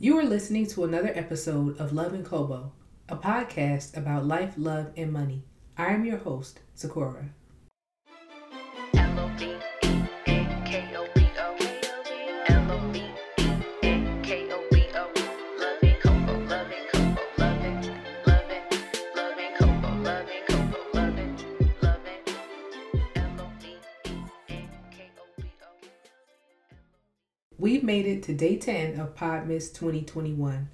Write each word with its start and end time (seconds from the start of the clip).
You 0.00 0.16
are 0.20 0.24
listening 0.24 0.66
to 0.68 0.84
another 0.84 1.10
episode 1.12 1.76
of 1.80 1.92
Love 1.92 2.12
and 2.14 2.24
Kobo, 2.24 2.70
a 3.08 3.16
podcast 3.16 3.96
about 3.96 4.26
life, 4.26 4.54
love, 4.56 4.92
and 4.96 5.12
money. 5.12 5.42
I 5.76 5.86
am 5.92 6.04
your 6.04 6.18
host, 6.18 6.60
Sakura. 6.76 7.30
We've 27.60 27.82
made 27.82 28.06
it 28.06 28.22
to 28.22 28.34
day 28.34 28.56
10 28.56 29.00
of 29.00 29.16
Podmas 29.16 29.74
2021. 29.74 30.68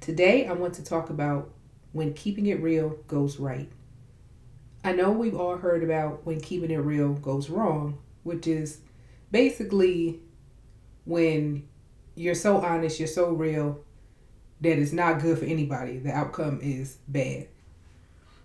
Today, 0.00 0.48
I 0.48 0.54
want 0.54 0.74
to 0.74 0.82
talk 0.82 1.08
about 1.08 1.52
when 1.92 2.14
keeping 2.14 2.46
it 2.46 2.60
real 2.60 2.98
goes 3.06 3.38
right. 3.38 3.70
I 4.82 4.90
know 4.90 5.12
we've 5.12 5.38
all 5.38 5.56
heard 5.56 5.84
about 5.84 6.26
when 6.26 6.40
keeping 6.40 6.72
it 6.72 6.78
real 6.78 7.12
goes 7.12 7.48
wrong, 7.48 7.98
which 8.24 8.48
is 8.48 8.80
basically 9.30 10.18
when 11.04 11.68
you're 12.16 12.34
so 12.34 12.56
honest, 12.56 12.98
you're 12.98 13.06
so 13.06 13.30
real 13.30 13.84
that 14.62 14.80
it's 14.80 14.92
not 14.92 15.20
good 15.20 15.38
for 15.38 15.44
anybody. 15.44 15.98
The 15.98 16.10
outcome 16.10 16.58
is 16.60 16.98
bad. 17.06 17.46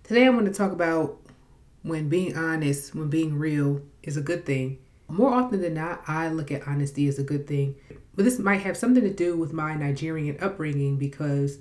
Today, 0.03 0.27
I 0.27 0.29
want 0.29 0.45
to 0.45 0.53
talk 0.53 0.71
about 0.71 1.17
when 1.81 2.09
being 2.09 2.37
honest, 2.37 2.93
when 2.93 3.09
being 3.09 3.39
real 3.39 3.81
is 4.03 4.17
a 4.17 4.21
good 4.21 4.45
thing 4.45 4.77
more 5.11 5.33
often 5.33 5.61
than 5.61 5.73
not, 5.73 6.03
I 6.07 6.29
look 6.29 6.51
at 6.51 6.67
honesty 6.67 7.07
as 7.07 7.19
a 7.19 7.23
good 7.23 7.47
thing. 7.47 7.75
But 8.15 8.25
this 8.25 8.39
might 8.39 8.61
have 8.61 8.77
something 8.77 9.03
to 9.03 9.13
do 9.13 9.37
with 9.37 9.53
my 9.53 9.73
Nigerian 9.73 10.37
upbringing 10.41 10.97
because 10.97 11.59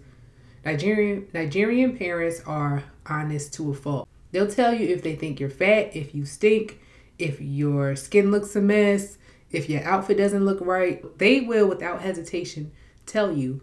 Nigerian 0.64 1.28
Nigerian 1.32 1.96
parents 1.96 2.42
are 2.46 2.84
honest 3.06 3.54
to 3.54 3.70
a 3.70 3.74
fault. 3.74 4.08
They'll 4.32 4.50
tell 4.50 4.74
you 4.74 4.88
if 4.88 5.02
they 5.02 5.16
think 5.16 5.40
you're 5.40 5.50
fat, 5.50 5.94
if 5.94 6.14
you 6.14 6.24
stink, 6.24 6.80
if 7.18 7.40
your 7.40 7.96
skin 7.96 8.30
looks 8.30 8.54
a 8.56 8.60
mess, 8.60 9.18
if 9.50 9.68
your 9.68 9.82
outfit 9.84 10.18
doesn't 10.18 10.44
look 10.44 10.60
right. 10.60 11.18
They 11.18 11.40
will 11.40 11.66
without 11.66 12.02
hesitation 12.02 12.72
tell 13.06 13.32
you. 13.32 13.62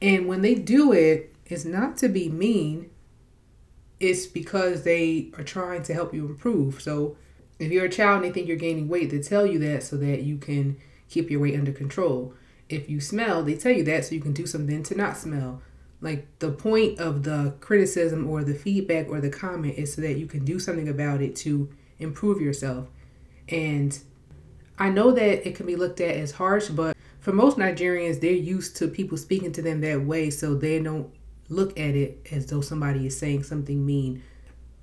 And 0.00 0.26
when 0.26 0.42
they 0.42 0.54
do 0.54 0.92
it, 0.92 1.34
it's 1.46 1.64
not 1.64 1.96
to 1.98 2.08
be 2.08 2.28
mean. 2.28 2.90
It's 4.00 4.26
because 4.26 4.82
they 4.82 5.30
are 5.38 5.44
trying 5.44 5.82
to 5.84 5.94
help 5.94 6.12
you 6.12 6.26
improve. 6.26 6.80
So 6.80 7.16
if 7.58 7.70
you're 7.70 7.84
a 7.84 7.90
child 7.90 8.16
and 8.16 8.24
they 8.24 8.32
think 8.32 8.48
you're 8.48 8.56
gaining 8.56 8.88
weight, 8.88 9.10
they 9.10 9.20
tell 9.20 9.46
you 9.46 9.58
that 9.60 9.82
so 9.82 9.96
that 9.96 10.22
you 10.22 10.36
can 10.36 10.76
keep 11.08 11.30
your 11.30 11.40
weight 11.40 11.58
under 11.58 11.72
control. 11.72 12.34
If 12.68 12.88
you 12.88 13.00
smell, 13.00 13.42
they 13.42 13.54
tell 13.54 13.72
you 13.72 13.84
that 13.84 14.04
so 14.04 14.14
you 14.14 14.20
can 14.20 14.32
do 14.32 14.46
something 14.46 14.82
to 14.82 14.94
not 14.96 15.16
smell. 15.16 15.62
Like 16.00 16.26
the 16.40 16.50
point 16.50 16.98
of 16.98 17.22
the 17.22 17.54
criticism 17.60 18.28
or 18.28 18.42
the 18.42 18.54
feedback 18.54 19.08
or 19.08 19.20
the 19.20 19.30
comment 19.30 19.78
is 19.78 19.94
so 19.94 20.02
that 20.02 20.18
you 20.18 20.26
can 20.26 20.44
do 20.44 20.58
something 20.58 20.88
about 20.88 21.20
it 21.20 21.36
to 21.36 21.68
improve 21.98 22.40
yourself. 22.40 22.88
And 23.48 23.96
I 24.78 24.88
know 24.88 25.12
that 25.12 25.46
it 25.46 25.54
can 25.54 25.66
be 25.66 25.76
looked 25.76 26.00
at 26.00 26.16
as 26.16 26.32
harsh, 26.32 26.68
but 26.68 26.96
for 27.20 27.32
most 27.32 27.56
Nigerians, 27.56 28.20
they're 28.20 28.32
used 28.32 28.76
to 28.76 28.88
people 28.88 29.16
speaking 29.16 29.52
to 29.52 29.62
them 29.62 29.80
that 29.82 30.04
way, 30.04 30.30
so 30.30 30.54
they 30.54 30.82
don't 30.82 31.08
look 31.48 31.78
at 31.78 31.94
it 31.94 32.26
as 32.32 32.46
though 32.46 32.62
somebody 32.62 33.06
is 33.06 33.16
saying 33.16 33.44
something 33.44 33.84
mean 33.84 34.22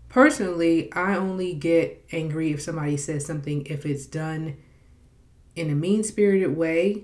Personally, 0.10 0.92
I 0.94 1.16
only 1.16 1.54
get 1.54 2.04
angry 2.12 2.52
if 2.52 2.62
somebody 2.62 2.98
says 2.98 3.26
something 3.26 3.66
if 3.68 3.86
it's 3.86 4.08
done 4.08 4.58
in 5.56 5.70
a 5.70 5.76
mean 5.76 6.04
spirited 6.04 6.58
way, 6.58 7.04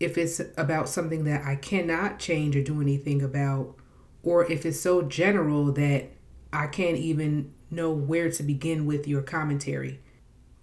if 0.00 0.16
it's 0.16 0.40
about 0.56 0.88
something 0.88 1.24
that 1.24 1.44
I 1.44 1.56
cannot 1.56 2.18
change 2.18 2.56
or 2.56 2.62
do 2.62 2.80
anything 2.80 3.22
about, 3.22 3.76
or 4.22 4.50
if 4.50 4.64
it's 4.64 4.80
so 4.80 5.02
general 5.02 5.72
that 5.72 6.10
I 6.52 6.68
can't 6.68 6.96
even 6.96 7.52
know 7.70 7.92
where 7.92 8.30
to 8.30 8.42
begin 8.42 8.86
with 8.86 9.06
your 9.06 9.22
commentary. 9.22 10.00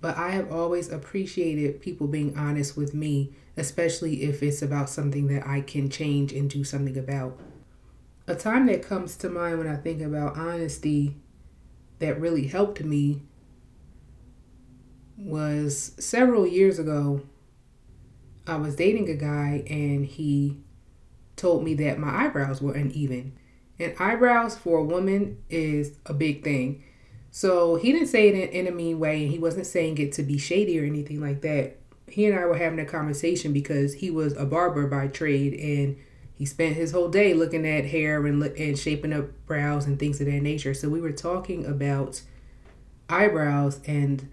But 0.02 0.18
I 0.18 0.30
have 0.32 0.52
always 0.52 0.90
appreciated 0.90 1.82
people 1.82 2.08
being 2.08 2.38
honest 2.38 2.78
with 2.78 2.94
me, 2.94 3.34
especially 3.58 4.24
if 4.24 4.42
it's 4.42 4.62
about 4.62 4.90
something 4.90 5.28
that 5.28 5.46
I 5.46 5.62
can 5.62 5.90
change 5.90 6.32
and 6.32 6.50
do 6.50 6.64
something 6.64 6.98
about. 6.98 7.40
A 8.28 8.36
time 8.36 8.68
that 8.68 8.84
comes 8.84 9.18
to 9.18 9.30
mind 9.30 9.58
when 9.58 9.68
I 9.68 9.76
think 9.76 10.02
about 10.02 10.38
honesty 10.38 11.18
that 12.00 12.20
really 12.20 12.48
helped 12.48 12.82
me 12.82 13.22
was 15.18 15.92
several 16.00 16.48
years 16.48 16.80
ago. 16.80 17.22
I 18.48 18.56
was 18.56 18.76
dating 18.76 19.10
a 19.10 19.16
guy 19.16 19.64
and 19.70 20.06
he 20.06 20.58
told 21.36 21.64
me 21.64 21.74
that 21.76 22.00
my 22.00 22.26
eyebrows 22.26 22.62
were 22.62 22.74
uneven. 22.74 23.38
And 23.78 23.94
eyebrows 24.00 24.58
for 24.58 24.80
a 24.80 24.84
woman 24.84 25.42
is 25.50 25.98
a 26.06 26.14
big 26.14 26.44
thing. 26.44 26.84
So 27.32 27.76
he 27.76 27.92
didn't 27.92 28.08
say 28.08 28.30
it 28.30 28.50
in, 28.52 28.68
a 28.68 28.72
mean 28.72 29.00
way 29.00 29.24
and 29.24 29.32
he 29.32 29.38
wasn't 29.38 29.68
saying 29.68 29.98
it 30.00 30.12
to 30.14 30.24
be 30.24 30.38
shady 30.38 30.80
or 30.80 30.84
anything 30.84 31.22
like 31.22 31.42
that. 31.42 31.78
He 32.08 32.26
and 32.26 32.38
I 32.38 32.46
were 32.46 32.58
having 32.58 32.80
a 32.80 32.86
conversation 32.86 33.54
because 33.54 33.96
he 33.96 34.10
was 34.10 34.34
a 34.34 34.46
barber 34.46 34.88
by 34.88 35.08
trade 35.08 35.54
and 35.54 35.98
he 36.40 36.46
spent 36.46 36.78
his 36.78 36.94
whole 36.94 37.10
day 37.10 37.34
looking 37.34 37.68
at 37.68 37.84
hair 37.84 38.26
and 38.26 38.42
and 38.42 38.80
shaping 38.80 39.12
up 39.12 39.26
brows 39.46 39.86
and 39.86 40.00
things 40.00 40.22
of 40.22 40.28
that 40.28 40.42
nature. 40.42 40.74
So 40.74 40.88
we 40.88 41.02
were 41.02 41.12
talking 41.12 41.66
about 41.66 42.22
eyebrows, 43.10 43.82
and 43.86 44.30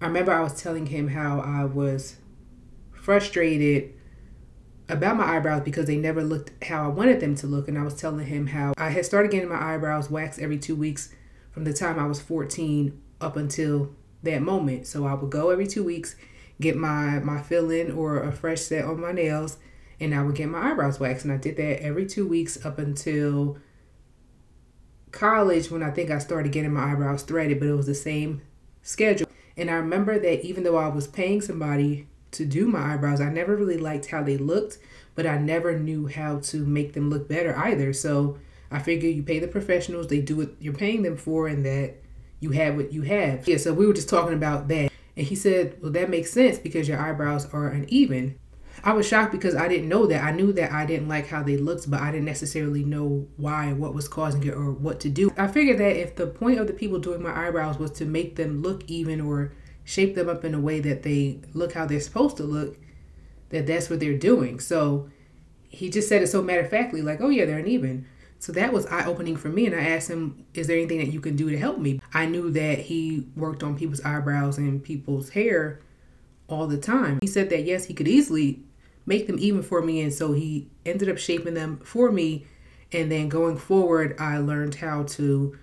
I 0.00 0.06
remember 0.06 0.32
I 0.32 0.40
was 0.40 0.58
telling 0.58 0.86
him 0.86 1.08
how 1.08 1.40
I 1.40 1.66
was 1.66 2.16
frustrated 2.92 3.92
about 4.88 5.18
my 5.18 5.36
eyebrows 5.36 5.60
because 5.64 5.84
they 5.84 5.98
never 5.98 6.24
looked 6.24 6.64
how 6.64 6.82
I 6.86 6.88
wanted 6.88 7.20
them 7.20 7.34
to 7.36 7.46
look, 7.46 7.68
and 7.68 7.76
I 7.76 7.82
was 7.82 7.94
telling 7.94 8.24
him 8.24 8.46
how 8.46 8.72
I 8.78 8.88
had 8.88 9.04
started 9.04 9.30
getting 9.30 9.50
my 9.50 9.74
eyebrows 9.74 10.10
waxed 10.10 10.40
every 10.40 10.58
two 10.58 10.74
weeks 10.74 11.14
from 11.50 11.64
the 11.64 11.74
time 11.74 11.98
I 11.98 12.06
was 12.06 12.22
14 12.22 12.98
up 13.20 13.36
until 13.36 13.94
that 14.22 14.40
moment. 14.40 14.86
So 14.86 15.04
I 15.04 15.12
would 15.12 15.28
go 15.28 15.50
every 15.50 15.66
two 15.66 15.84
weeks, 15.84 16.16
get 16.58 16.74
my 16.74 17.18
my 17.18 17.42
fill 17.42 17.70
in 17.70 17.90
or 17.90 18.22
a 18.22 18.32
fresh 18.32 18.62
set 18.62 18.86
on 18.86 18.98
my 18.98 19.12
nails 19.12 19.58
and 20.00 20.14
I 20.14 20.22
would 20.22 20.34
get 20.34 20.48
my 20.48 20.70
eyebrows 20.70 21.00
waxed. 21.00 21.24
And 21.24 21.32
I 21.32 21.36
did 21.36 21.56
that 21.56 21.82
every 21.82 22.06
two 22.06 22.26
weeks 22.26 22.64
up 22.64 22.78
until 22.78 23.58
college 25.10 25.70
when 25.70 25.82
I 25.82 25.90
think 25.90 26.10
I 26.10 26.18
started 26.18 26.52
getting 26.52 26.72
my 26.72 26.92
eyebrows 26.92 27.22
threaded, 27.22 27.58
but 27.58 27.68
it 27.68 27.74
was 27.74 27.86
the 27.86 27.94
same 27.94 28.42
schedule. 28.82 29.28
And 29.56 29.70
I 29.70 29.74
remember 29.74 30.18
that 30.18 30.44
even 30.44 30.62
though 30.62 30.76
I 30.76 30.88
was 30.88 31.06
paying 31.06 31.40
somebody 31.40 32.06
to 32.32 32.44
do 32.44 32.68
my 32.68 32.94
eyebrows, 32.94 33.20
I 33.20 33.30
never 33.30 33.56
really 33.56 33.78
liked 33.78 34.06
how 34.06 34.22
they 34.22 34.36
looked, 34.36 34.78
but 35.14 35.26
I 35.26 35.38
never 35.38 35.78
knew 35.78 36.06
how 36.06 36.38
to 36.40 36.64
make 36.64 36.92
them 36.92 37.10
look 37.10 37.28
better 37.28 37.56
either. 37.56 37.92
So 37.92 38.38
I 38.70 38.78
figured 38.78 39.14
you 39.14 39.22
pay 39.22 39.38
the 39.38 39.48
professionals, 39.48 40.08
they 40.08 40.20
do 40.20 40.36
what 40.36 40.50
you're 40.60 40.74
paying 40.74 41.02
them 41.02 41.16
for, 41.16 41.48
and 41.48 41.64
that 41.64 41.94
you 42.40 42.50
have 42.52 42.76
what 42.76 42.92
you 42.92 43.02
have. 43.02 43.48
Yeah, 43.48 43.56
so 43.56 43.72
we 43.72 43.86
were 43.86 43.94
just 43.94 44.08
talking 44.08 44.34
about 44.34 44.68
that. 44.68 44.92
And 45.16 45.26
he 45.26 45.34
said, 45.34 45.76
Well, 45.82 45.90
that 45.92 46.10
makes 46.10 46.30
sense 46.30 46.58
because 46.58 46.86
your 46.86 47.00
eyebrows 47.00 47.52
are 47.52 47.68
uneven. 47.68 48.38
I 48.84 48.92
was 48.92 49.06
shocked 49.06 49.32
because 49.32 49.54
I 49.54 49.68
didn't 49.68 49.88
know 49.88 50.06
that. 50.06 50.22
I 50.22 50.30
knew 50.32 50.52
that 50.52 50.72
I 50.72 50.86
didn't 50.86 51.08
like 51.08 51.28
how 51.28 51.42
they 51.42 51.56
looked, 51.56 51.90
but 51.90 52.00
I 52.00 52.10
didn't 52.10 52.26
necessarily 52.26 52.84
know 52.84 53.26
why, 53.36 53.72
what 53.72 53.94
was 53.94 54.08
causing 54.08 54.44
it, 54.44 54.54
or 54.54 54.70
what 54.70 55.00
to 55.00 55.08
do. 55.08 55.32
I 55.36 55.48
figured 55.48 55.78
that 55.78 55.96
if 55.96 56.16
the 56.16 56.26
point 56.26 56.58
of 56.58 56.66
the 56.66 56.72
people 56.72 56.98
doing 56.98 57.22
my 57.22 57.46
eyebrows 57.46 57.78
was 57.78 57.90
to 57.92 58.04
make 58.04 58.36
them 58.36 58.62
look 58.62 58.84
even 58.86 59.20
or 59.20 59.52
shape 59.84 60.14
them 60.14 60.28
up 60.28 60.44
in 60.44 60.54
a 60.54 60.60
way 60.60 60.80
that 60.80 61.02
they 61.02 61.40
look 61.54 61.72
how 61.72 61.86
they're 61.86 62.00
supposed 62.00 62.36
to 62.36 62.42
look, 62.44 62.76
that 63.50 63.66
that's 63.66 63.88
what 63.88 64.00
they're 64.00 64.18
doing. 64.18 64.60
So 64.60 65.08
he 65.68 65.90
just 65.90 66.08
said 66.08 66.22
it 66.22 66.28
so 66.28 66.42
matter 66.42 66.60
of 66.60 66.70
factly, 66.70 67.02
like, 67.02 67.20
oh 67.20 67.28
yeah, 67.28 67.44
they're 67.44 67.58
uneven. 67.58 68.06
So 68.38 68.52
that 68.52 68.72
was 68.72 68.86
eye 68.86 69.04
opening 69.04 69.36
for 69.36 69.48
me. 69.48 69.66
And 69.66 69.74
I 69.74 69.80
asked 69.80 70.08
him, 70.08 70.44
is 70.54 70.66
there 70.66 70.76
anything 70.76 70.98
that 70.98 71.12
you 71.12 71.20
can 71.20 71.36
do 71.36 71.50
to 71.50 71.58
help 71.58 71.78
me? 71.78 72.00
I 72.14 72.26
knew 72.26 72.50
that 72.52 72.78
he 72.78 73.26
worked 73.34 73.62
on 73.62 73.76
people's 73.76 74.04
eyebrows 74.04 74.58
and 74.58 74.82
people's 74.82 75.30
hair 75.30 75.80
all 76.48 76.66
the 76.66 76.78
time. 76.78 77.18
He 77.20 77.26
said 77.26 77.50
that 77.50 77.64
yes, 77.64 77.86
he 77.86 77.94
could 77.94 78.08
easily 78.08 78.62
make 79.08 79.26
them 79.26 79.38
even 79.38 79.62
for 79.62 79.82
me. 79.82 80.02
And 80.02 80.12
so 80.12 80.32
he 80.32 80.68
ended 80.84 81.08
up 81.08 81.18
shaping 81.18 81.54
them 81.54 81.78
for 81.78 82.12
me. 82.12 82.46
And 82.92 83.10
then 83.10 83.28
going 83.28 83.56
forward, 83.56 84.14
I 84.18 84.38
learned 84.38 84.76
how 84.76 85.04
to 85.04 85.58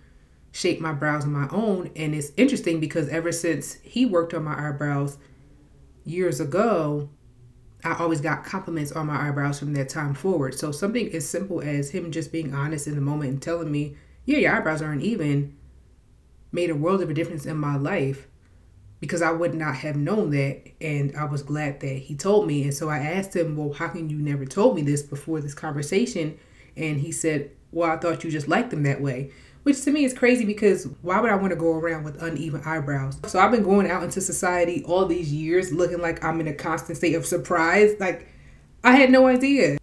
shape 0.51 0.81
my 0.81 0.91
brows 0.91 1.23
on 1.23 1.31
my 1.31 1.47
own. 1.49 1.91
And 1.95 2.15
it's 2.15 2.31
interesting 2.37 2.79
because 2.79 3.07
ever 3.09 3.31
since 3.31 3.75
he 3.83 4.05
worked 4.05 4.33
on 4.33 4.43
my 4.43 4.67
eyebrows 4.67 5.17
years 6.03 6.39
ago, 6.39 7.09
I 7.83 7.95
always 7.99 8.19
got 8.19 8.45
compliments 8.45 8.91
on 8.91 9.05
my 9.05 9.27
eyebrows 9.27 9.59
from 9.59 9.73
that 9.73 9.89
time 9.89 10.15
forward. 10.15 10.55
So 10.55 10.71
something 10.71 11.13
as 11.13 11.29
simple 11.29 11.61
as 11.61 11.91
him 11.91 12.11
just 12.11 12.31
being 12.31 12.53
honest 12.53 12.87
in 12.87 12.95
the 12.95 13.01
moment 13.01 13.29
and 13.29 13.41
telling 13.41 13.71
me, 13.71 13.95
yeah, 14.25 14.39
your 14.39 14.55
eyebrows 14.55 14.81
aren't 14.81 15.03
even, 15.03 15.55
made 16.51 16.71
a 16.71 16.75
world 16.75 17.03
of 17.03 17.11
a 17.11 17.13
difference 17.13 17.45
in 17.45 17.57
my 17.57 17.75
life 17.75 18.27
because 18.99 19.21
I 19.21 19.31
would 19.31 19.53
not 19.53 19.75
have 19.75 19.95
known 19.95 20.31
that. 20.31 20.61
And 20.81 21.15
I 21.15 21.25
was 21.25 21.43
glad 21.43 21.79
that 21.81 21.97
he 21.97 22.15
told 22.15 22.47
me. 22.47 22.63
And 22.63 22.73
so 22.73 22.89
I 22.89 22.99
asked 22.99 23.35
him, 23.35 23.55
Well, 23.55 23.73
how 23.73 23.87
can 23.87 24.09
you 24.09 24.17
never 24.17 24.45
told 24.45 24.75
me 24.75 24.81
this 24.81 25.01
before 25.01 25.41
this 25.41 25.53
conversation? 25.53 26.37
And 26.75 26.99
he 26.99 27.11
said, 27.11 27.51
Well, 27.71 27.89
I 27.89 27.97
thought 27.97 28.23
you 28.23 28.31
just 28.31 28.47
liked 28.47 28.71
them 28.71 28.83
that 28.83 29.01
way. 29.01 29.31
Which 29.63 29.81
to 29.85 29.91
me 29.91 30.05
is 30.05 30.13
crazy 30.13 30.45
because 30.45 30.87
why 31.01 31.19
would 31.19 31.31
I 31.31 31.35
want 31.35 31.49
to 31.49 31.55
go 31.55 31.73
around 31.73 32.03
with 32.03 32.21
uneven 32.21 32.61
eyebrows? 32.65 33.19
So 33.25 33.39
I've 33.39 33.49
been 33.49 33.63
going 33.63 33.89
out 33.89 34.03
into 34.03 34.21
society 34.21 34.83
all 34.85 35.07
these 35.07 35.33
years 35.33 35.73
looking 35.73 35.99
like 35.99 36.23
I'm 36.23 36.39
in 36.39 36.47
a 36.47 36.53
constant 36.53 36.99
state 36.99 37.15
of 37.15 37.25
surprise. 37.25 37.95
Like 37.99 38.27
I 38.83 38.95
had 38.95 39.09
no 39.09 39.25
idea. 39.25 39.79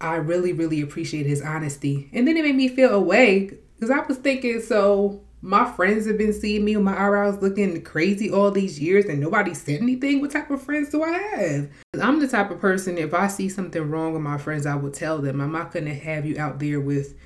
I 0.00 0.16
really, 0.16 0.54
really 0.54 0.80
appreciate 0.80 1.26
his 1.26 1.42
honesty. 1.42 2.08
And 2.14 2.26
then 2.26 2.38
it 2.38 2.44
made 2.44 2.56
me 2.56 2.68
feel 2.68 2.94
away 2.94 3.50
because 3.74 3.90
I 3.90 4.00
was 4.06 4.16
thinking, 4.16 4.60
so 4.62 5.20
my 5.46 5.64
friends 5.64 6.08
have 6.08 6.18
been 6.18 6.32
seeing 6.32 6.64
me 6.64 6.76
with 6.76 6.84
my 6.84 6.92
eyebrows 6.92 7.40
looking 7.40 7.80
crazy 7.82 8.28
all 8.28 8.50
these 8.50 8.80
years 8.80 9.04
and 9.04 9.20
nobody 9.20 9.54
said 9.54 9.80
anything. 9.80 10.20
What 10.20 10.32
type 10.32 10.50
of 10.50 10.60
friends 10.60 10.88
do 10.88 11.04
I 11.04 11.12
have? 11.12 11.70
I'm 12.02 12.18
the 12.18 12.26
type 12.26 12.50
of 12.50 12.58
person, 12.58 12.98
if 12.98 13.14
I 13.14 13.28
see 13.28 13.48
something 13.48 13.88
wrong 13.88 14.12
with 14.12 14.22
my 14.22 14.38
friends, 14.38 14.66
I 14.66 14.74
will 14.74 14.90
tell 14.90 15.18
them. 15.18 15.40
I'm 15.40 15.52
not 15.52 15.72
going 15.72 15.84
to 15.84 15.94
have 15.94 16.26
you 16.26 16.36
out 16.36 16.58
there 16.58 16.80
with 16.80 17.16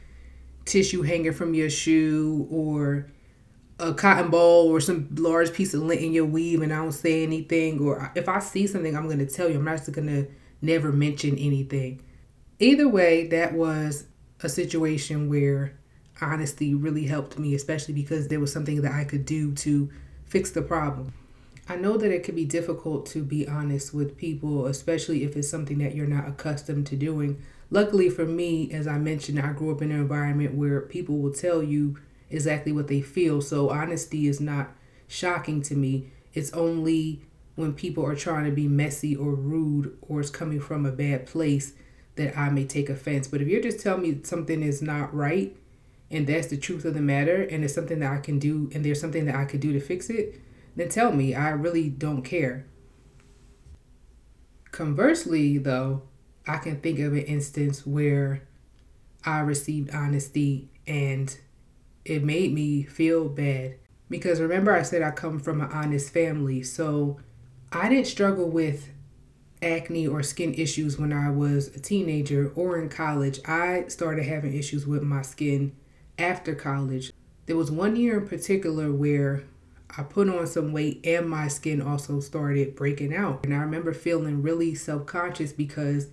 tissue 0.67 1.01
hanging 1.01 1.33
from 1.33 1.55
your 1.55 1.71
shoe 1.71 2.47
or 2.51 3.07
a 3.79 3.95
cotton 3.95 4.31
ball 4.31 4.69
or 4.69 4.83
some 4.83 5.09
large 5.15 5.55
piece 5.55 5.73
of 5.73 5.81
lint 5.81 6.03
in 6.03 6.13
your 6.13 6.27
weave 6.27 6.61
and 6.61 6.75
I 6.75 6.77
don't 6.77 6.93
say 6.93 7.23
anything. 7.23 7.81
Or 7.81 8.13
if 8.15 8.29
I 8.29 8.41
see 8.41 8.67
something, 8.67 8.95
I'm 8.95 9.07
going 9.07 9.19
to 9.21 9.27
tell 9.27 9.49
you. 9.49 9.57
I'm 9.57 9.65
not 9.65 9.79
just 9.79 9.93
going 9.93 10.09
to 10.09 10.31
never 10.61 10.93
mention 10.93 11.39
anything. 11.39 12.03
Either 12.59 12.87
way, 12.87 13.29
that 13.29 13.55
was 13.55 14.05
a 14.43 14.51
situation 14.51 15.31
where 15.31 15.80
honesty 16.21 16.75
really 16.75 17.05
helped 17.05 17.39
me, 17.39 17.55
especially 17.55 17.95
because 17.95 18.29
there 18.29 18.41
was 18.41 18.53
something 18.53 18.83
that 18.83 18.93
I 18.93 19.05
could 19.05 19.25
do 19.25 19.53
to 19.57 19.91
fix 20.25 20.51
the 20.51 20.63
problem. 20.63 21.13
I 21.69 21.77
know 21.77 21.97
that 21.97 22.11
it 22.11 22.25
can 22.25 22.35
be 22.35 22.45
difficult 22.45 23.07
to 23.07 23.23
be 23.23 23.47
honest 23.47 23.95
with 23.95 24.17
people, 24.17 24.67
especially 24.67 25.23
if 25.23 25.37
it's 25.37 25.49
something 25.49 25.79
that 25.79 25.95
you're 25.95 26.07
not 26.07 26.29
accustomed 26.29 26.87
to 26.89 26.97
doing. 26.97 27.41
Luckily 27.71 28.11
for 28.11 28.25
me, 28.25 28.73
as 28.73 28.89
I 28.89 28.99
mentioned, 28.99 29.39
I 29.39 29.53
grew 29.53 29.71
up 29.71 29.81
in 29.81 29.93
an 29.93 30.01
environment 30.01 30.55
where 30.55 30.81
people 30.81 31.19
will 31.19 31.33
tell 31.33 31.63
you 31.63 31.97
exactly 32.29 32.73
what 32.73 32.89
they 32.89 33.01
feel. 33.01 33.41
So 33.41 33.71
honesty 33.71 34.27
is 34.27 34.41
not 34.41 34.71
shocking 35.07 35.63
to 35.63 35.77
me. 35.77 36.11
It's 36.35 36.53
only 36.53 37.23
when 37.55 37.75
people 37.75 38.05
are 38.05 38.17
trying 38.17 38.47
to 38.47 38.51
be 38.51 38.67
messy 38.67 39.15
or 39.15 39.35
rude 39.35 39.97
or 40.03 40.21
it's 40.21 40.31
coming 40.31 40.61
from 40.61 40.85
a 40.85 40.93
bad 40.93 41.27
place 41.27 41.73
that 42.17 42.37
I 42.37 42.51
may 42.51 42.65
take 42.65 42.89
offense. 42.89 43.29
But 43.29 43.43
if 43.43 43.49
you're 43.49 43.63
just 43.63 43.81
telling 43.81 44.03
me 44.03 44.21
something 44.25 44.63
is 44.63 44.83
not 44.83 45.15
right 45.15 45.57
and 46.11 46.27
that's 46.27 46.49
the 46.49 46.57
truth 46.57 46.85
of 46.85 46.95
the 46.95 47.01
matter 47.01 47.43
and 47.43 47.63
it's 47.65 47.75
something 47.75 48.01
that 48.01 48.13
I 48.13 48.19
can 48.19 48.39
do 48.39 48.71
and 48.75 48.85
there's 48.85 49.01
something 49.01 49.27
that 49.27 49.37
I 49.37 49.45
could 49.45 49.61
do 49.61 49.73
to 49.73 49.81
fix 49.81 50.11
it, 50.11 50.41
then 50.77 50.89
tell 50.89 51.13
me. 51.13 51.35
I 51.35 51.51
really 51.51 51.89
don't 51.89 52.23
care. 52.23 52.67
Conversely, 54.73 55.59
though, 55.59 56.03
I 56.47 56.59
can 56.59 56.81
think 56.81 56.99
of 56.99 57.13
an 57.13 57.21
instance 57.21 57.87
where 57.87 58.43
I 59.25 59.41
received 59.41 59.95
honesty 59.95 60.71
and 60.87 61.37
it 62.05 62.25
made 62.25 62.53
me 62.53 62.83
feel 62.83 63.29
bad. 63.29 63.77
Because 64.09 64.41
remember, 64.41 64.73
I 64.73 64.83
said 64.83 65.03
I 65.03 65.13
come 65.13 65.39
from 65.39 65.61
an 65.61 65.71
honest 65.71 66.13
family. 66.13 66.63
So 66.63 67.21
I 67.71 67.89
didn't 67.89 68.07
struggle 68.07 68.49
with 68.49 68.89
acne 69.63 70.07
or 70.07 70.23
skin 70.23 70.55
issues 70.55 70.99
when 70.99 71.13
I 71.13 71.31
was 71.31 71.69
a 71.69 71.81
teenager 71.81 72.51
or 72.57 72.79
in 72.79 72.89
college. 72.89 73.39
I 73.45 73.85
started 73.89 74.25
having 74.25 74.55
issues 74.55 74.87
with 74.87 75.03
my 75.03 75.23
skin 75.23 75.77
after 76.21 76.55
college. 76.55 77.13
There 77.47 77.57
was 77.57 77.71
one 77.71 77.97
year 77.97 78.19
in 78.19 78.29
particular 78.29 78.93
where 78.93 79.45
I 79.97 80.03
put 80.03 80.29
on 80.29 80.47
some 80.47 80.73
weight 80.73 81.01
and 81.05 81.29
my 81.29 81.49
skin 81.49 81.83
also 81.83 82.21
started 82.21 82.77
breaking 82.77 83.15
out. 83.15 83.45
And 83.45 83.55
I 83.55 83.59
remember 83.59 83.93
feeling 83.93 84.43
really 84.43 84.75
self 84.75 85.07
conscious 85.07 85.53
because 85.53 86.09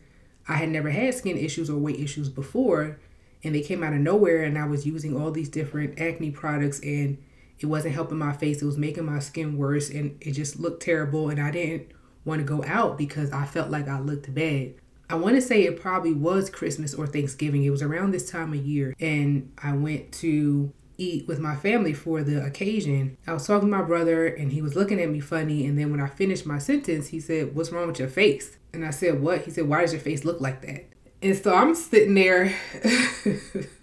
I 0.47 0.55
had 0.55 0.69
never 0.69 0.89
had 0.89 1.13
skin 1.13 1.37
issues 1.37 1.69
or 1.69 1.77
weight 1.77 1.99
issues 1.99 2.29
before. 2.29 2.97
And 3.43 3.53
they 3.53 3.61
came 3.61 3.83
out 3.83 3.93
of 3.93 3.99
nowhere, 3.99 4.43
and 4.43 4.57
I 4.57 4.65
was 4.65 4.87
using 4.87 5.15
all 5.15 5.29
these 5.29 5.47
different 5.47 6.01
acne 6.01 6.31
products, 6.31 6.79
and 6.79 7.19
it 7.59 7.67
wasn't 7.67 7.93
helping 7.93 8.17
my 8.17 8.33
face. 8.33 8.63
It 8.63 8.65
was 8.65 8.79
making 8.79 9.05
my 9.05 9.19
skin 9.19 9.57
worse, 9.57 9.91
and 9.91 10.17
it 10.21 10.31
just 10.31 10.59
looked 10.59 10.81
terrible. 10.81 11.29
And 11.29 11.39
I 11.39 11.51
didn't 11.51 11.91
want 12.25 12.39
to 12.39 12.45
go 12.45 12.63
out 12.65 12.97
because 12.97 13.31
I 13.31 13.45
felt 13.45 13.69
like 13.69 13.87
I 13.87 13.99
looked 13.99 14.33
bad. 14.33 14.73
I 15.09 15.15
want 15.15 15.35
to 15.35 15.41
say 15.41 15.63
it 15.63 15.79
probably 15.79 16.13
was 16.13 16.49
Christmas 16.49 16.93
or 16.93 17.07
Thanksgiving. 17.07 17.63
It 17.63 17.69
was 17.69 17.81
around 17.81 18.11
this 18.11 18.29
time 18.29 18.53
of 18.53 18.65
year. 18.65 18.93
And 18.99 19.51
I 19.61 19.73
went 19.73 20.11
to 20.13 20.73
eat 20.97 21.27
with 21.27 21.39
my 21.39 21.55
family 21.55 21.93
for 21.93 22.23
the 22.23 22.43
occasion. 22.43 23.17
I 23.25 23.33
was 23.33 23.47
talking 23.47 23.69
to 23.69 23.77
my 23.77 23.83
brother 23.83 24.25
and 24.25 24.51
he 24.51 24.61
was 24.61 24.75
looking 24.75 24.99
at 24.99 25.09
me 25.09 25.19
funny. 25.19 25.65
And 25.65 25.77
then 25.77 25.91
when 25.91 26.01
I 26.01 26.07
finished 26.07 26.45
my 26.45 26.57
sentence, 26.57 27.07
he 27.07 27.19
said, 27.19 27.55
What's 27.55 27.71
wrong 27.71 27.87
with 27.87 27.99
your 27.99 28.09
face? 28.09 28.57
And 28.73 28.85
I 28.85 28.89
said, 28.89 29.21
What? 29.21 29.41
He 29.41 29.51
said, 29.51 29.67
Why 29.67 29.81
does 29.81 29.93
your 29.93 30.01
face 30.01 30.25
look 30.25 30.41
like 30.41 30.61
that? 30.63 30.85
And 31.21 31.35
so 31.35 31.55
I'm 31.55 31.73
sitting 31.73 32.13
there. 32.13 32.53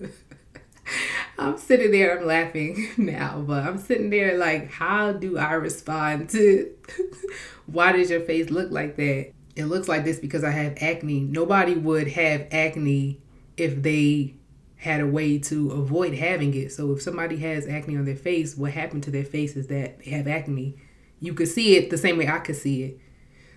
I'm 1.38 1.58
sitting 1.58 1.90
there, 1.90 2.18
I'm 2.18 2.26
laughing 2.26 2.88
now, 2.96 3.42
but 3.46 3.64
I'm 3.64 3.78
sitting 3.78 4.10
there 4.10 4.38
like, 4.38 4.70
how 4.70 5.12
do 5.12 5.36
I 5.36 5.54
respond 5.54 6.30
to 6.30 6.70
why 7.66 7.92
does 7.92 8.10
your 8.10 8.20
face 8.20 8.50
look 8.50 8.70
like 8.70 8.96
that? 8.96 9.32
It 9.56 9.66
looks 9.66 9.88
like 9.88 10.04
this 10.04 10.18
because 10.18 10.42
I 10.44 10.50
have 10.50 10.76
acne. 10.80 11.20
Nobody 11.20 11.74
would 11.74 12.08
have 12.08 12.48
acne 12.50 13.20
if 13.56 13.82
they 13.82 14.34
had 14.76 15.00
a 15.00 15.06
way 15.06 15.38
to 15.38 15.70
avoid 15.70 16.14
having 16.14 16.54
it. 16.54 16.72
So 16.72 16.92
if 16.92 17.02
somebody 17.02 17.36
has 17.38 17.66
acne 17.66 17.96
on 17.96 18.04
their 18.04 18.16
face, 18.16 18.56
what 18.56 18.72
happened 18.72 19.02
to 19.04 19.10
their 19.10 19.24
face 19.24 19.56
is 19.56 19.68
that 19.68 20.00
they 20.00 20.10
have 20.10 20.26
acne. 20.26 20.76
You 21.20 21.34
could 21.34 21.48
see 21.48 21.76
it 21.76 21.90
the 21.90 21.98
same 21.98 22.18
way 22.18 22.28
I 22.28 22.38
could 22.38 22.56
see 22.56 22.82
it. 22.82 22.98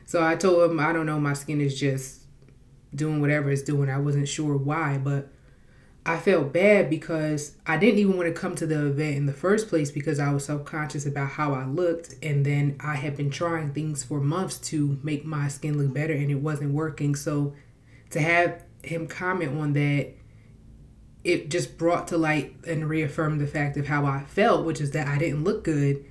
So 0.05 0.23
I 0.23 0.35
told 0.35 0.71
him, 0.71 0.79
I 0.79 0.94
don't 0.94 1.05
know, 1.05 1.19
my 1.19 1.33
skin 1.33 1.59
is 1.59 1.77
just 1.77 2.21
doing 2.95 3.19
whatever 3.19 3.50
it's 3.50 3.63
doing. 3.63 3.89
I 3.89 3.97
wasn't 3.97 4.29
sure 4.29 4.55
why, 4.55 4.97
but 4.97 5.33
I 6.07 6.15
felt 6.18 6.54
bad 6.54 6.89
because 6.89 7.57
I 7.65 7.75
didn't 7.75 8.00
even 8.00 8.15
want 8.15 8.33
to 8.33 8.39
come 8.39 8.56
to 8.56 8.65
the 8.65 8.88
event 8.88 9.18
in 9.18 9.25
the 9.25 9.33
first 9.33 9.68
place 9.68 9.92
because 9.92 10.19
I 10.19 10.31
was 10.31 10.45
self 10.45 10.63
conscious 10.63 11.06
about 11.06 11.31
how 11.31 11.54
I 11.54 11.65
looked. 11.65 12.15
And 12.24 12.45
then 12.45 12.77
I 12.80 12.95
had 12.95 13.18
been 13.18 13.30
trying 13.30 13.74
things 13.74 14.06
for 14.06 14.21
months 14.21 14.57
to 14.69 14.98
make 15.04 15.25
my 15.25 15.50
skin 15.50 15.77
look 15.77 15.94
better 15.94 16.13
and 16.13 16.31
it 16.31 16.36
wasn't 16.36 16.74
working. 16.74 17.13
So 17.13 17.56
to 18.12 18.21
have 18.21 18.63
him 18.83 19.07
comment 19.07 19.59
on 19.59 19.74
that, 19.74 20.13
it 21.25 21.50
just 21.50 21.77
brought 21.77 22.07
to 22.07 22.18
light 22.18 22.56
and 22.65 22.88
reaffirmed 22.88 23.42
the 23.42 23.48
fact 23.48 23.75
of 23.75 23.88
how 23.88 24.06
I 24.06 24.24
felt, 24.24 24.65
which 24.65 24.80
is 24.80 24.92
that 24.92 25.07
I 25.07 25.18
didn't 25.18 25.44
look 25.44 25.65
good 25.65 26.06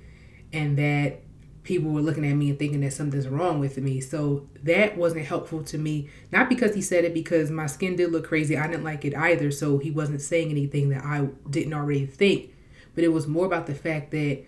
and 0.52 0.76
that 0.76 1.22
people 1.66 1.90
were 1.90 2.00
looking 2.00 2.24
at 2.24 2.34
me 2.34 2.48
and 2.48 2.58
thinking 2.58 2.80
that 2.80 2.92
something's 2.92 3.28
wrong 3.28 3.58
with 3.58 3.76
me. 3.76 4.00
So 4.00 4.48
that 4.62 4.96
wasn't 4.96 5.26
helpful 5.26 5.62
to 5.64 5.76
me. 5.76 6.08
Not 6.30 6.48
because 6.48 6.74
he 6.74 6.80
said 6.80 7.04
it, 7.04 7.12
because 7.12 7.50
my 7.50 7.66
skin 7.66 7.96
did 7.96 8.12
look 8.12 8.26
crazy. 8.26 8.56
I 8.56 8.68
didn't 8.68 8.84
like 8.84 9.04
it 9.04 9.14
either. 9.14 9.50
So 9.50 9.78
he 9.78 9.90
wasn't 9.90 10.22
saying 10.22 10.50
anything 10.50 10.88
that 10.90 11.04
I 11.04 11.28
didn't 11.50 11.74
already 11.74 12.06
think. 12.06 12.54
But 12.94 13.04
it 13.04 13.08
was 13.08 13.26
more 13.26 13.44
about 13.44 13.66
the 13.66 13.74
fact 13.74 14.12
that 14.12 14.44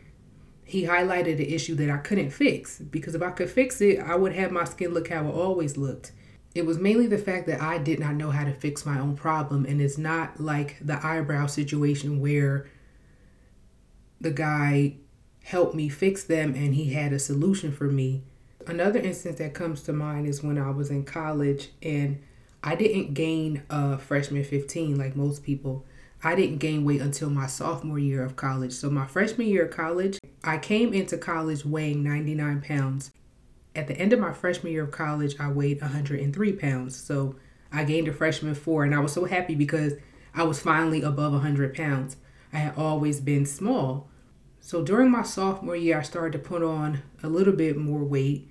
he 0.65 0.85
highlighted 0.85 1.35
an 1.35 1.47
issue 1.47 1.75
that 1.75 1.91
I 1.91 1.99
couldn't 1.99 2.31
fix. 2.31 2.79
Because 2.79 3.15
if 3.15 3.23
I 3.23 3.31
could 3.31 3.50
fix 3.50 3.81
it, 3.81 3.99
I 3.99 4.15
would 4.15 4.32
have 4.32 4.53
my 4.53 4.65
skin 4.65 4.94
look 4.94 5.09
how 5.09 5.26
it 5.26 5.35
always 5.35 5.76
looked. 5.76 6.12
It 6.55 6.67
was 6.67 6.79
mainly 6.79 7.09
the 7.09 7.19
fact 7.19 7.47
that 7.49 7.61
I 7.61 7.79
did 7.79 7.99
not 7.99 8.15
know 8.15 8.31
how 8.31 8.44
to 8.44 8.53
fix 8.53 8.87
my 8.87 8.99
own 8.99 9.17
problem. 9.17 9.67
And 9.67 9.81
it's 9.81 9.99
not 9.99 10.41
like 10.41 10.77
the 10.81 11.05
eyebrow 11.05 11.46
situation 11.46 12.20
where 12.20 12.69
the 14.20 14.31
guy 14.31 14.96
helped 15.45 15.75
me 15.75 15.89
fix 15.89 16.25
them 16.25 16.55
and 16.55 16.75
he 16.75 16.93
had 16.93 17.13
a 17.13 17.19
solution 17.19 17.73
for 17.73 17.85
me. 17.85 18.23
Another 18.67 18.99
instance 18.99 19.39
that 19.39 19.55
comes 19.55 19.83
to 19.83 19.93
mind 19.93 20.27
is 20.27 20.43
when 20.43 20.59
I 20.59 20.71
was 20.71 20.91
in 20.91 21.05
college 21.05 21.71
and 21.83 22.23
I 22.63 22.75
didn't 22.75 23.15
gain 23.15 23.63
a 23.71 23.99
freshman 23.99 24.45
15 24.45 24.99
like 24.99 25.17
most 25.17 25.43
people. 25.43 25.87
I 26.23 26.35
didn't 26.35 26.59
gain 26.59 26.85
weight 26.85 27.01
until 27.01 27.31
my 27.31 27.47
sophomore 27.47 27.99
year 27.99 28.25
of 28.25 28.35
college. 28.35 28.73
So, 28.73 28.91
my 28.91 29.07
freshman 29.07 29.47
year 29.47 29.67
of 29.67 29.71
college, 29.71 30.19
I 30.43 30.59
came 30.59 30.93
into 30.93 31.17
college 31.17 31.65
weighing 31.65 32.03
99 32.03 32.61
pounds. 32.61 33.13
At 33.77 33.87
the 33.87 33.97
end 33.97 34.13
of 34.13 34.19
my 34.19 34.33
freshman 34.33 34.73
year 34.73 34.83
of 34.83 34.91
college, 34.91 35.37
I 35.39 35.49
weighed 35.49 35.81
103 35.81 36.53
pounds. 36.55 36.97
So, 36.97 37.37
I 37.71 37.85
gained 37.85 38.09
a 38.09 38.13
freshman 38.13 38.55
four, 38.55 38.83
and 38.83 38.95
I 38.95 38.99
was 38.99 39.13
so 39.13 39.27
happy 39.27 39.55
because 39.55 39.95
I 40.35 40.43
was 40.43 40.61
finally 40.61 41.03
above 41.03 41.33
100 41.33 41.75
pounds. 41.75 42.17
I 42.53 42.59
had 42.59 42.77
always 42.77 43.21
been 43.21 43.47
small. 43.47 44.09
So 44.69 44.82
during 44.82 45.10
my 45.10 45.22
sophomore 45.22 45.77
year, 45.77 45.98
I 45.98 46.03
started 46.03 46.32
to 46.32 46.46
put 46.46 46.63
on 46.63 47.03
a 47.22 47.29
little 47.31 47.55
bit 47.55 47.79
more 47.79 48.05
weight. 48.05 48.51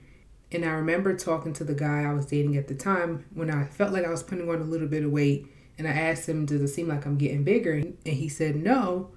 And 0.51 0.65
I 0.65 0.69
remember 0.69 1.15
talking 1.15 1.53
to 1.53 1.63
the 1.63 1.75
guy 1.75 2.05
I 2.05 2.13
was 2.13 2.25
dating 2.25 2.57
at 2.57 2.67
the 2.67 2.74
time 2.74 3.25
when 3.36 3.51
I 3.51 3.65
felt 3.65 3.93
like 3.93 4.03
I 4.03 4.09
was 4.09 4.24
putting 4.24 4.50
on 4.50 4.59
a 4.59 4.63
little 4.63 4.88
bit 4.88 5.03
of 5.03 5.12
weight. 5.12 5.45
And 5.77 5.88
I 5.88 5.91
asked 5.91 6.27
him, 6.27 6.47
Does 6.47 6.59
it 6.63 6.69
seem 6.69 6.88
like 6.88 7.05
I'm 7.05 7.19
getting 7.19 7.43
bigger? 7.43 7.74
And 7.74 7.97
he 8.03 8.29
said, 8.29 8.55
No, 8.55 9.12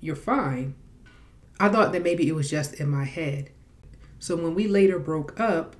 you're 0.00 0.16
fine. 0.16 0.74
I 1.60 1.68
thought 1.68 1.92
that 1.92 2.02
maybe 2.02 2.26
it 2.26 2.34
was 2.34 2.50
just 2.50 2.74
in 2.74 2.88
my 2.88 3.04
head. 3.04 3.50
So 4.18 4.34
when 4.34 4.56
we 4.56 4.66
later 4.66 4.98
broke 4.98 5.38
up, 5.38 5.76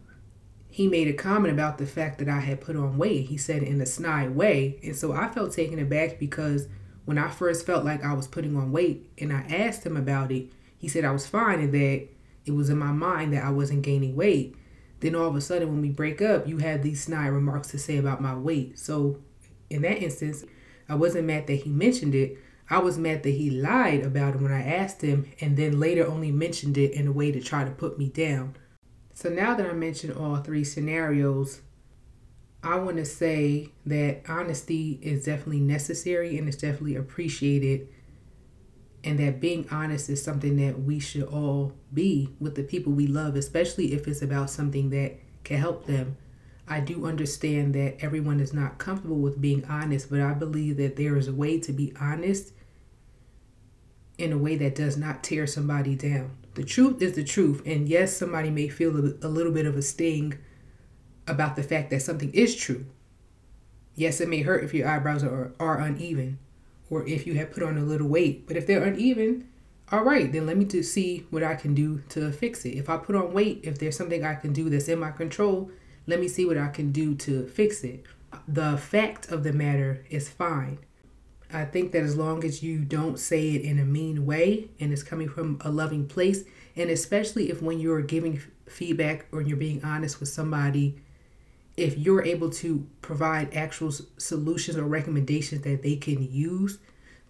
he 0.68 0.86
made 0.86 1.08
a 1.08 1.14
comment 1.14 1.52
about 1.52 1.78
the 1.78 1.86
fact 1.86 2.20
that 2.20 2.28
I 2.28 2.38
had 2.38 2.60
put 2.60 2.76
on 2.76 2.96
weight. 2.96 3.26
He 3.26 3.36
said 3.36 3.64
in 3.64 3.80
a 3.80 3.86
snide 3.86 4.36
way. 4.36 4.78
And 4.84 4.94
so 4.94 5.10
I 5.10 5.26
felt 5.30 5.52
taken 5.52 5.80
aback 5.80 6.20
because 6.20 6.68
when 7.04 7.18
I 7.18 7.30
first 7.30 7.66
felt 7.66 7.84
like 7.84 8.04
I 8.04 8.12
was 8.12 8.28
putting 8.28 8.56
on 8.56 8.72
weight 8.72 9.10
and 9.18 9.32
I 9.32 9.40
asked 9.40 9.84
him 9.84 9.96
about 9.96 10.30
it, 10.30 10.50
he 10.76 10.88
said 10.88 11.04
I 11.04 11.12
was 11.12 11.26
fine 11.26 11.60
and 11.60 11.72
that 11.74 12.08
it 12.46 12.52
was 12.52 12.70
in 12.70 12.78
my 12.78 12.92
mind 12.92 13.32
that 13.32 13.44
I 13.44 13.50
wasn't 13.50 13.82
gaining 13.82 14.16
weight. 14.16 14.56
Then 15.00 15.14
all 15.14 15.28
of 15.28 15.36
a 15.36 15.40
sudden, 15.40 15.68
when 15.68 15.80
we 15.80 15.90
break 15.90 16.20
up, 16.20 16.46
you 16.46 16.58
have 16.58 16.82
these 16.82 17.02
snide 17.02 17.28
remarks 17.28 17.68
to 17.68 17.78
say 17.78 17.96
about 17.96 18.20
my 18.20 18.34
weight. 18.34 18.78
So, 18.78 19.20
in 19.70 19.82
that 19.82 20.02
instance, 20.02 20.44
I 20.88 20.94
wasn't 20.94 21.26
mad 21.26 21.46
that 21.46 21.62
he 21.62 21.70
mentioned 21.70 22.14
it. 22.14 22.38
I 22.68 22.78
was 22.78 22.98
mad 22.98 23.22
that 23.22 23.30
he 23.30 23.50
lied 23.50 24.04
about 24.04 24.34
it 24.34 24.40
when 24.40 24.52
I 24.52 24.62
asked 24.62 25.02
him 25.02 25.26
and 25.40 25.56
then 25.56 25.80
later 25.80 26.06
only 26.06 26.30
mentioned 26.30 26.78
it 26.78 26.92
in 26.92 27.06
a 27.06 27.12
way 27.12 27.32
to 27.32 27.40
try 27.40 27.64
to 27.64 27.70
put 27.70 27.98
me 27.98 28.08
down. 28.08 28.56
So, 29.14 29.28
now 29.28 29.54
that 29.54 29.66
I 29.66 29.72
mentioned 29.72 30.12
all 30.12 30.36
three 30.36 30.64
scenarios, 30.64 31.62
I 32.62 32.76
want 32.76 32.98
to 32.98 33.04
say 33.04 33.70
that 33.86 34.22
honesty 34.28 34.98
is 35.02 35.24
definitely 35.24 35.60
necessary 35.60 36.36
and 36.36 36.46
it's 36.46 36.58
definitely 36.58 36.96
appreciated. 36.96 37.88
And 39.02 39.18
that 39.18 39.40
being 39.40 39.66
honest 39.70 40.10
is 40.10 40.22
something 40.22 40.56
that 40.56 40.82
we 40.82 40.98
should 40.98 41.24
all 41.24 41.72
be 41.92 42.34
with 42.38 42.56
the 42.56 42.62
people 42.62 42.92
we 42.92 43.06
love, 43.06 43.34
especially 43.34 43.94
if 43.94 44.06
it's 44.06 44.20
about 44.20 44.50
something 44.50 44.90
that 44.90 45.18
can 45.42 45.58
help 45.58 45.86
them. 45.86 46.18
I 46.68 46.80
do 46.80 47.06
understand 47.06 47.74
that 47.74 47.96
everyone 48.04 48.40
is 48.40 48.52
not 48.52 48.78
comfortable 48.78 49.16
with 49.16 49.40
being 49.40 49.64
honest, 49.64 50.10
but 50.10 50.20
I 50.20 50.34
believe 50.34 50.76
that 50.76 50.96
there 50.96 51.16
is 51.16 51.28
a 51.28 51.32
way 51.32 51.58
to 51.60 51.72
be 51.72 51.92
honest 51.98 52.52
in 54.18 54.32
a 54.32 54.38
way 54.38 54.54
that 54.56 54.74
does 54.74 54.96
not 54.98 55.24
tear 55.24 55.46
somebody 55.46 55.96
down. 55.96 56.36
The 56.54 56.62
truth 56.62 57.00
is 57.00 57.14
the 57.14 57.24
truth. 57.24 57.62
And 57.64 57.88
yes, 57.88 58.16
somebody 58.16 58.50
may 58.50 58.68
feel 58.68 58.90
a, 58.96 59.28
little 59.28 59.52
bit 59.52 59.66
of 59.66 59.76
a 59.76 59.82
sting 59.82 60.38
about 61.26 61.56
the 61.56 61.62
fact 61.62 61.90
that 61.90 62.02
something 62.02 62.32
is 62.32 62.56
true. 62.56 62.86
Yes, 63.94 64.20
it 64.20 64.28
may 64.28 64.42
hurt 64.42 64.64
if 64.64 64.72
your 64.72 64.88
eyebrows 64.88 65.22
are, 65.22 65.52
are 65.60 65.78
uneven 65.80 66.38
or 66.88 67.06
if 67.06 67.26
you 67.26 67.34
have 67.34 67.52
put 67.52 67.62
on 67.62 67.78
a 67.78 67.84
little 67.84 68.08
weight. 68.08 68.46
But 68.46 68.56
if 68.56 68.66
they're 68.66 68.82
uneven, 68.82 69.48
all 69.92 70.04
right, 70.04 70.30
then 70.30 70.46
let 70.46 70.56
me 70.56 70.64
to 70.66 70.82
see 70.82 71.26
what 71.30 71.42
I 71.42 71.54
can 71.54 71.74
do 71.74 72.02
to 72.10 72.30
fix 72.32 72.64
it. 72.64 72.76
If 72.76 72.88
I 72.88 72.96
put 72.96 73.16
on 73.16 73.32
weight, 73.32 73.60
if 73.64 73.78
there's 73.78 73.96
something 73.96 74.24
I 74.24 74.34
can 74.34 74.52
do 74.52 74.70
that's 74.70 74.88
in 74.88 74.98
my 74.98 75.10
control, 75.10 75.70
let 76.06 76.20
me 76.20 76.28
see 76.28 76.46
what 76.46 76.58
I 76.58 76.68
can 76.68 76.92
do 76.92 77.14
to 77.16 77.46
fix 77.46 77.82
it. 77.84 78.04
The 78.46 78.76
fact 78.76 79.30
of 79.30 79.42
the 79.42 79.52
matter 79.52 80.04
is 80.08 80.28
fine. 80.28 80.78
I 81.52 81.64
think 81.64 81.90
that 81.92 82.02
as 82.02 82.16
long 82.16 82.44
as 82.44 82.62
you 82.62 82.84
don't 82.84 83.18
say 83.18 83.50
it 83.50 83.62
in 83.62 83.78
a 83.80 83.84
mean 83.84 84.24
way 84.24 84.68
and 84.78 84.92
it's 84.92 85.02
coming 85.02 85.28
from 85.28 85.60
a 85.62 85.70
loving 85.70 86.06
place, 86.06 86.44
and 86.76 86.90
especially 86.90 87.50
if 87.50 87.60
when 87.60 87.80
you're 87.80 88.02
giving 88.02 88.40
feedback 88.66 89.26
or 89.32 89.42
you're 89.42 89.56
being 89.56 89.84
honest 89.84 90.20
with 90.20 90.28
somebody, 90.28 90.96
if 91.80 91.96
you're 91.96 92.22
able 92.22 92.50
to 92.50 92.86
provide 93.00 93.54
actual 93.54 93.90
solutions 94.18 94.76
or 94.76 94.84
recommendations 94.84 95.62
that 95.62 95.82
they 95.82 95.96
can 95.96 96.30
use 96.30 96.78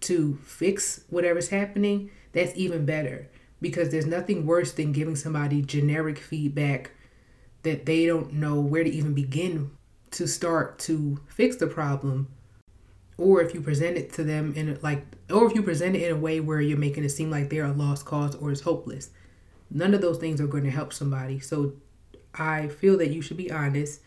to 0.00 0.37
fix 0.45 1.04
whatever's 1.09 1.50
happening, 1.50 2.11
that's 2.33 2.57
even 2.57 2.85
better. 2.85 3.28
Because 3.61 3.90
there's 3.90 4.07
nothing 4.07 4.47
worse 4.47 4.73
than 4.73 4.92
giving 4.92 5.14
somebody 5.14 5.62
generic 5.62 6.19
feedback 6.19 6.90
that 7.62 7.87
they 7.87 8.07
don't 8.07 8.33
know 8.33 8.61
where 8.61 8.83
to 8.83 8.90
even 8.90 9.14
begin 9.14 9.71
to 10.12 10.26
start 10.26 10.78
to 10.80 11.21
fix 11.28 11.57
the 11.57 11.66
problem. 11.66 12.28
Or 13.19 13.42
if 13.42 13.54
you 13.54 13.61
present 13.61 13.99
it 13.99 14.12
to 14.14 14.25
them 14.25 14.54
in 14.57 14.78
like 14.83 15.04
or 15.30 15.47
if 15.47 15.54
you 15.54 15.62
present 15.62 15.95
it 15.95 16.02
in 16.02 16.16
a 16.16 16.19
way 16.19 16.40
where 16.40 16.61
you're 16.61 16.78
making 16.78 17.04
it 17.04 17.11
seem 17.11 17.30
like 17.30 17.50
they're 17.50 17.66
a 17.66 17.73
lost 17.73 18.07
cause 18.07 18.35
or 18.35 18.50
it's 18.50 18.62
hopeless. 18.62 19.11
None 19.71 19.95
of 19.95 20.00
those 20.00 20.19
things 20.19 20.40
are 20.40 20.47
going 20.47 20.64
to 20.64 20.71
help 20.71 20.92
somebody. 20.92 21.38
So 21.38 21.75
i 22.33 22.69
feel 22.69 22.97
that 22.97 23.11
you 23.11 23.21
should 23.21 23.37
be 23.37 23.50
honest 23.50 24.00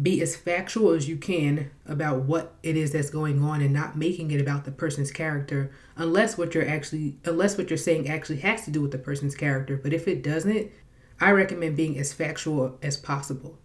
be 0.00 0.22
as 0.22 0.34
factual 0.34 0.92
as 0.92 1.08
you 1.08 1.16
can 1.16 1.70
about 1.86 2.22
what 2.22 2.54
it 2.62 2.76
is 2.76 2.92
that's 2.92 3.10
going 3.10 3.42
on 3.42 3.60
and 3.60 3.74
not 3.74 3.96
making 3.96 4.30
it 4.30 4.40
about 4.40 4.64
the 4.64 4.70
person's 4.70 5.10
character 5.10 5.70
unless 5.96 6.38
what 6.38 6.54
you're 6.54 6.66
actually 6.66 7.18
unless 7.26 7.58
what 7.58 7.68
you're 7.68 7.76
saying 7.76 8.08
actually 8.08 8.38
has 8.38 8.64
to 8.64 8.70
do 8.70 8.80
with 8.80 8.90
the 8.90 8.96
person's 8.96 9.34
character 9.34 9.76
but 9.76 9.92
if 9.92 10.08
it 10.08 10.22
doesn't 10.22 10.72
i 11.20 11.30
recommend 11.30 11.76
being 11.76 11.98
as 11.98 12.10
factual 12.10 12.78
as 12.82 12.96
possible 12.96 13.58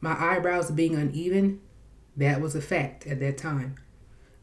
my 0.00 0.12
eyebrows 0.16 0.70
being 0.70 0.94
uneven 0.94 1.60
that 2.18 2.40
was 2.40 2.56
a 2.56 2.60
fact 2.60 3.06
at 3.06 3.20
that 3.20 3.38
time. 3.38 3.76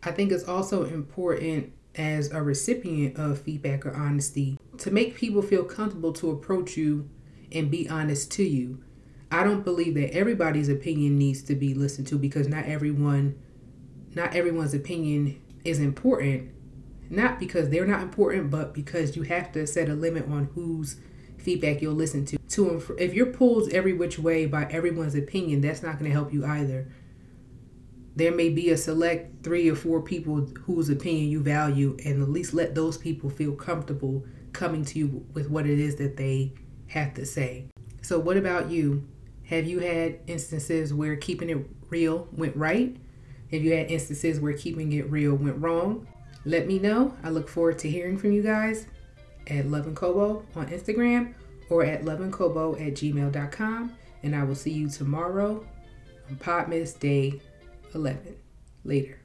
I 0.01 0.11
think 0.11 0.31
it's 0.31 0.47
also 0.47 0.85
important 0.85 1.73
as 1.95 2.31
a 2.31 2.41
recipient 2.41 3.17
of 3.17 3.41
feedback 3.41 3.85
or 3.85 3.93
honesty 3.93 4.57
to 4.77 4.91
make 4.91 5.15
people 5.15 5.41
feel 5.41 5.65
comfortable 5.65 6.13
to 6.13 6.31
approach 6.31 6.77
you 6.77 7.09
and 7.51 7.69
be 7.69 7.89
honest 7.89 8.31
to 8.31 8.43
you. 8.43 8.81
I 9.35 9.43
don't 9.43 9.65
believe 9.65 9.95
that 9.95 10.13
everybody's 10.13 10.69
opinion 10.69 11.17
needs 11.17 11.41
to 11.43 11.55
be 11.55 11.73
listened 11.73 12.07
to 12.07 12.17
because 12.17 12.47
not 12.47 12.65
everyone 12.65 13.35
not 14.15 14.33
everyone's 14.33 14.73
opinion 14.73 15.41
is 15.65 15.79
important. 15.79 16.51
Not 17.09 17.37
because 17.37 17.69
they're 17.69 17.85
not 17.85 18.01
important, 18.01 18.49
but 18.49 18.73
because 18.73 19.17
you 19.17 19.23
have 19.23 19.51
to 19.51 19.67
set 19.67 19.89
a 19.89 19.93
limit 19.93 20.27
on 20.29 20.45
whose 20.55 20.95
feedback 21.37 21.81
you'll 21.81 21.95
listen 21.95 22.25
to. 22.27 22.37
To 22.37 22.95
if 22.97 23.13
you're 23.13 23.25
pulled 23.25 23.73
every 23.73 23.91
which 23.91 24.17
way 24.17 24.45
by 24.45 24.65
everyone's 24.71 25.15
opinion, 25.15 25.59
that's 25.59 25.83
not 25.83 25.99
going 25.99 26.09
to 26.09 26.15
help 26.15 26.33
you 26.33 26.45
either 26.45 26.87
there 28.15 28.33
may 28.33 28.49
be 28.49 28.69
a 28.69 28.77
select 28.77 29.43
three 29.43 29.69
or 29.69 29.75
four 29.75 30.01
people 30.01 30.37
whose 30.63 30.89
opinion 30.89 31.29
you 31.29 31.41
value, 31.41 31.97
and 32.05 32.23
at 32.23 32.29
least 32.29 32.53
let 32.53 32.73
those 32.73 32.97
people 32.97 33.29
feel 33.29 33.53
comfortable 33.53 34.23
coming 34.53 34.85
to 34.85 34.97
you 34.97 35.25
with 35.33 35.49
what 35.49 35.67
it 35.67 35.79
is 35.79 35.97
that 35.97 36.15
they 36.15 36.53
have 36.87 37.13
to 37.13 37.25
say. 37.25 37.67
So, 38.01 38.17
what 38.17 38.37
about 38.37 38.69
you? 38.69 39.05
Have 39.47 39.65
you 39.65 39.79
had 39.79 40.19
instances 40.27 40.93
where 40.93 41.15
keeping 41.15 41.49
it 41.49 41.65
real 41.89 42.27
went 42.31 42.55
right? 42.55 42.95
Have 43.51 43.63
you 43.63 43.75
had 43.75 43.91
instances 43.91 44.39
where 44.39 44.53
keeping 44.53 44.91
it 44.93 45.09
real 45.09 45.35
went 45.35 45.61
wrong? 45.61 46.07
Let 46.45 46.67
me 46.67 46.79
know. 46.79 47.15
I 47.23 47.29
look 47.29 47.47
forward 47.47 47.79
to 47.79 47.89
hearing 47.89 48.17
from 48.17 48.31
you 48.31 48.41
guys 48.41 48.87
at 49.47 49.67
Love 49.67 49.87
and 49.87 49.95
Kobo 49.95 50.45
on 50.55 50.67
Instagram 50.67 51.33
or 51.69 51.83
at 51.83 52.03
loveandkobo 52.03 52.75
at 52.75 52.93
gmail.com. 52.93 53.93
And 54.23 54.35
I 54.35 54.43
will 54.43 54.55
see 54.55 54.71
you 54.71 54.89
tomorrow 54.89 55.65
on 56.29 56.35
Podmas 56.37 56.97
Day 56.99 57.41
11. 57.93 58.35
Later. 58.83 59.24